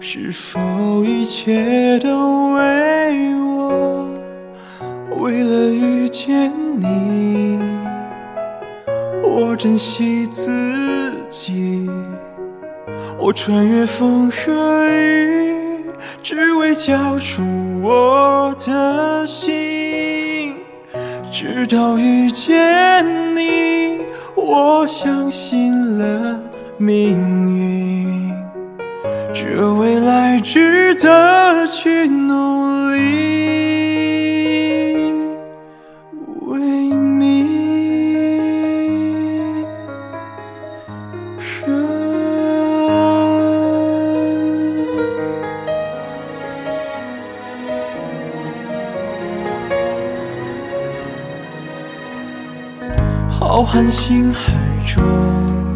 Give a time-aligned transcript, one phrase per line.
[0.00, 4.08] 是否一切都为我？
[5.18, 7.58] 为了遇见你，
[9.22, 11.90] 我珍惜自己，
[13.18, 15.84] 我穿越风和雨，
[16.22, 17.42] 只为交出
[17.82, 20.54] 我的心。
[21.32, 24.00] 直到遇见你，
[24.34, 26.38] 我相信了。
[26.78, 27.16] 命
[27.56, 27.85] 运，
[29.38, 32.96] 这未来值得去努力。
[36.40, 37.44] 为你，
[53.28, 54.54] 浩瀚星海
[54.86, 55.75] 中。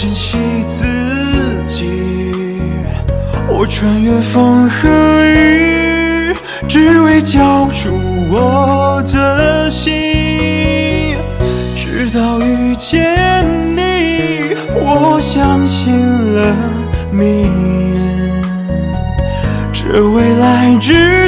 [0.00, 0.38] 珍惜
[0.68, 0.84] 自
[1.66, 1.90] 己，
[3.48, 4.88] 我穿越风和
[5.24, 6.32] 雨，
[6.68, 7.90] 只为交出
[8.30, 11.16] 我的心。
[11.74, 13.44] 直到遇见
[13.74, 15.92] 你，我相信
[16.32, 16.54] 了
[17.10, 17.42] 命
[17.90, 17.98] 运，
[19.72, 21.27] 这未来值